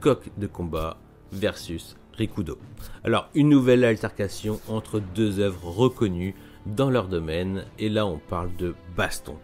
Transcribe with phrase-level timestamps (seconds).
[0.00, 0.96] Coq de combat
[1.32, 2.58] versus Rikudo.
[3.04, 6.34] Alors, une nouvelle altercation entre deux œuvres reconnues
[6.66, 9.36] dans leur domaine, et là on parle de baston.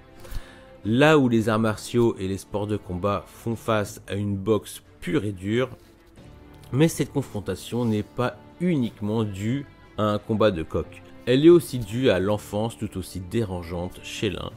[0.85, 4.83] Là où les arts martiaux et les sports de combat font face à une boxe
[5.01, 5.71] pure et dure,
[6.73, 9.67] mais cette confrontation n'est pas uniquement due
[9.99, 11.03] à un combat de coq.
[11.27, 14.51] Elle est aussi due à l'enfance tout aussi dérangeante chez l'un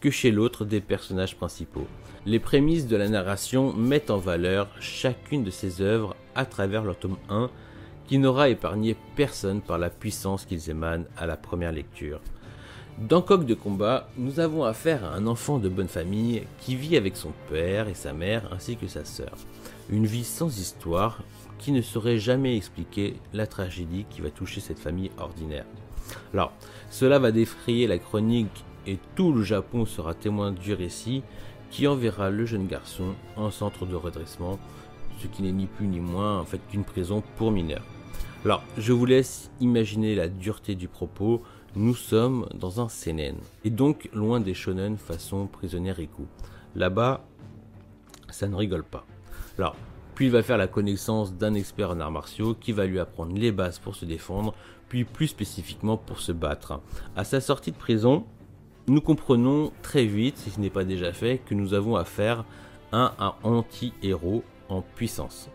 [0.00, 1.86] que chez l'autre des personnages principaux.
[2.26, 6.98] Les prémices de la narration mettent en valeur chacune de ces œuvres à travers leur
[6.98, 7.50] tome 1
[8.06, 12.20] qui n'aura épargné personne par la puissance qu'ils émanent à la première lecture.
[12.98, 16.96] Dans Coq de combat, nous avons affaire à un enfant de bonne famille qui vit
[16.96, 19.36] avec son père et sa mère ainsi que sa sœur.
[19.90, 21.22] Une vie sans histoire
[21.58, 25.66] qui ne saurait jamais expliquer la tragédie qui va toucher cette famille ordinaire.
[26.32, 26.52] Alors,
[26.90, 31.22] cela va défrayer la chronique et tout le Japon sera témoin du récit
[31.70, 34.58] qui enverra le jeune garçon en centre de redressement,
[35.18, 37.84] ce qui n'est ni plus ni moins en fait qu'une prison pour mineurs.
[38.44, 41.42] Alors, je vous laisse imaginer la dureté du propos.
[41.74, 46.22] Nous sommes dans un seinen, et donc loin des shonen façon prisonnier Riku.
[46.74, 47.24] Là-bas,
[48.30, 49.04] ça ne rigole pas.
[49.58, 49.76] Alors,
[50.14, 53.36] puis il va faire la connaissance d'un expert en arts martiaux qui va lui apprendre
[53.36, 54.54] les bases pour se défendre,
[54.88, 56.80] puis plus spécifiquement pour se battre.
[57.16, 58.24] À sa sortie de prison,
[58.88, 62.44] nous comprenons très vite, si ce n'est pas déjà fait, que nous avons affaire
[62.92, 65.48] à un anti-héros en puissance.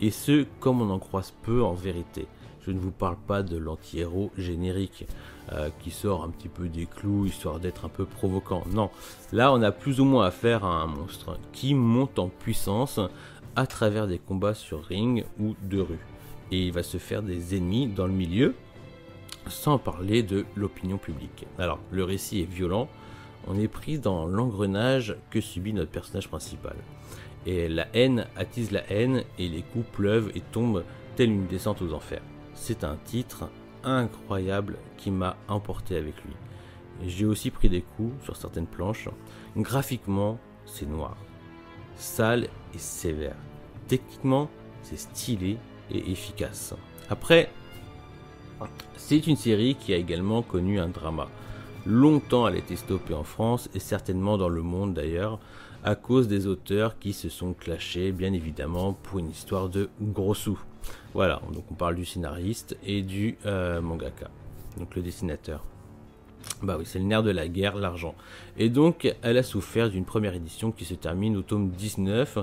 [0.00, 2.26] Et ce, comme on en croise peu en vérité.
[2.66, 5.06] Je ne vous parle pas de l'anti-héros générique
[5.52, 8.62] euh, qui sort un petit peu des clous histoire d'être un peu provoquant.
[8.70, 8.90] Non,
[9.32, 13.00] là on a plus ou moins affaire à un monstre qui monte en puissance
[13.56, 16.04] à travers des combats sur ring ou de rue.
[16.50, 18.54] Et il va se faire des ennemis dans le milieu,
[19.50, 21.46] sans parler de l'opinion publique.
[21.58, 22.88] Alors, le récit est violent,
[23.46, 26.76] on est pris dans l'engrenage que subit notre personnage principal.
[27.46, 30.84] Et la haine attise la haine et les coups pleuvent et tombent
[31.16, 32.22] telle une descente aux enfers
[32.58, 33.48] c'est un titre
[33.84, 36.34] incroyable qui m'a emporté avec lui.
[37.06, 39.08] J'ai aussi pris des coups sur certaines planches.
[39.56, 41.16] Graphiquement, c'est noir,
[41.96, 43.36] sale et sévère.
[43.86, 44.50] Techniquement,
[44.82, 45.56] c'est stylé
[45.90, 46.74] et efficace.
[47.08, 47.50] Après,
[48.96, 51.28] c'est une série qui a également connu un drama.
[51.86, 55.38] Longtemps, elle a été stoppée en France et certainement dans le monde d'ailleurs,
[55.84, 60.34] à cause des auteurs qui se sont clashés, bien évidemment, pour une histoire de gros
[60.34, 60.58] sous.
[61.14, 64.28] Voilà, donc on parle du scénariste et du euh, mangaka,
[64.78, 65.62] donc le dessinateur.
[66.62, 68.14] Bah oui, c'est le nerf de la guerre, l'argent.
[68.56, 72.38] Et donc, elle a souffert d'une première édition qui se termine au tome 19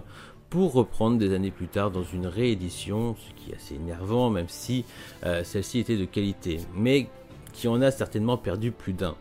[0.55, 4.47] pour reprendre des années plus tard dans une réédition, ce qui est assez énervant, même
[4.47, 4.85] si
[5.25, 7.09] euh, celle-ci était de qualité, mais
[7.51, 9.15] qui en a certainement perdu plus d'un.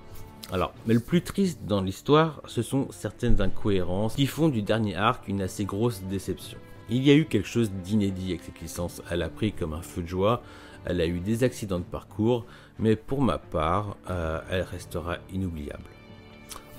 [0.52, 4.94] Alors, mais le plus triste dans l'histoire, ce sont certaines incohérences qui font du dernier
[4.94, 6.56] arc une assez grosse déception.
[6.88, 9.82] Il y a eu quelque chose d'inédit avec cette licence, elle a pris comme un
[9.82, 10.40] feu de joie,
[10.84, 12.46] elle a eu des accidents de parcours,
[12.78, 15.90] mais pour ma part, euh, elle restera inoubliable.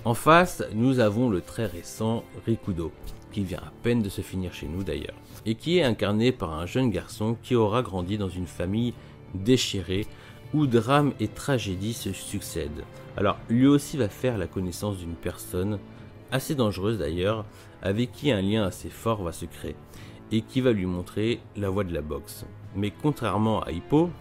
[0.05, 2.91] En face, nous avons le très récent Rikudo,
[3.31, 5.15] qui vient à peine de se finir chez nous d'ailleurs,
[5.47, 8.93] et qui est incarné par un jeune garçon qui aura grandi dans une famille
[9.33, 10.05] déchirée
[10.53, 12.83] où drame et tragédie se succèdent.
[13.17, 15.79] Alors lui aussi va faire la connaissance d'une personne,
[16.31, 17.43] assez dangereuse d'ailleurs,
[17.81, 19.75] avec qui un lien assez fort va se créer
[20.31, 22.45] et qui va lui montrer la voie de la boxe.
[22.75, 24.11] Mais contrairement à Hippo,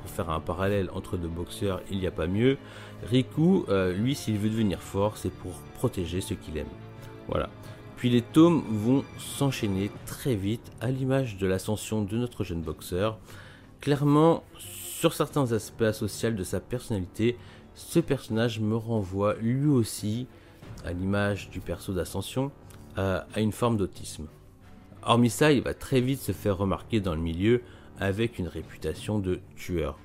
[0.00, 2.58] pour faire un parallèle entre deux boxeurs, il n'y a pas mieux,
[3.04, 6.66] Riku, euh, lui, s'il veut devenir fort, c'est pour protéger ce qu'il aime.
[7.28, 7.48] Voilà.
[7.96, 13.18] Puis les tomes vont s'enchaîner très vite à l'image de l'ascension de notre jeune boxeur.
[13.80, 17.36] Clairement, sur certains aspects sociaux de sa personnalité,
[17.74, 20.26] ce personnage me renvoie lui aussi,
[20.84, 22.50] à l'image du perso d'ascension,
[22.96, 24.26] à une forme d'autisme.
[25.02, 27.62] Hormis ça, il va très vite se faire remarquer dans le milieu
[27.98, 29.98] avec une réputation de tueur.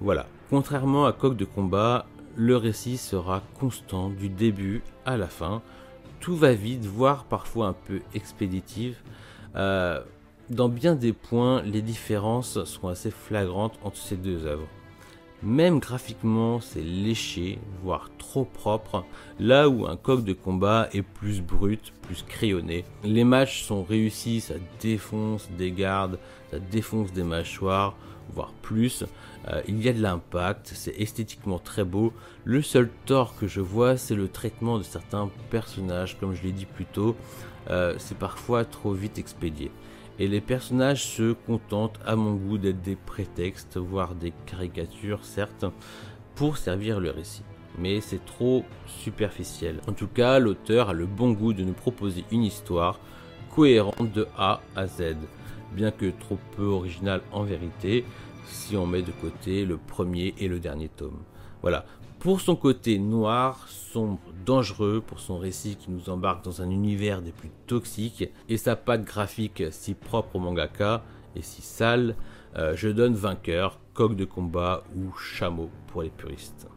[0.00, 2.06] Voilà, contrairement à Coq de combat,
[2.36, 5.62] le récit sera constant du début à la fin.
[6.20, 9.02] Tout va vite, voire parfois un peu expéditif.
[9.54, 10.00] Euh,
[10.50, 14.68] dans bien des points, les différences sont assez flagrantes entre ces deux œuvres.
[15.42, 19.04] Même graphiquement, c'est léché, voire trop propre,
[19.40, 22.84] là où un coq de combat est plus brut, plus crayonné.
[23.02, 26.20] Les matchs sont réussis, ça défonce des gardes,
[26.52, 27.96] ça défonce des mâchoires,
[28.32, 29.04] voire plus.
[29.48, 32.12] Euh, il y a de l'impact, c'est esthétiquement très beau.
[32.44, 36.52] Le seul tort que je vois, c'est le traitement de certains personnages, comme je l'ai
[36.52, 37.16] dit plus tôt.
[37.68, 39.72] Euh, c'est parfois trop vite expédié
[40.22, 45.64] et les personnages se contentent à mon goût d'être des prétextes, voire des caricatures certes,
[46.36, 47.42] pour servir le récit.
[47.76, 49.80] Mais c'est trop superficiel.
[49.88, 53.00] En tout cas, l'auteur a le bon goût de nous proposer une histoire
[53.52, 55.16] cohérente de A à Z.
[55.72, 58.04] bien que trop peu original en vérité,
[58.46, 61.18] si on met de côté le premier et le dernier tome.
[61.62, 61.84] Voilà.
[62.18, 67.20] Pour son côté noir, sombre, dangereux, pour son récit qui nous embarque dans un univers
[67.20, 71.02] des plus toxiques, et sa patte graphique si propre au mangaka
[71.34, 72.14] et si sale,
[72.56, 76.68] euh, je donne vainqueur, coq de combat ou chameau pour les puristes.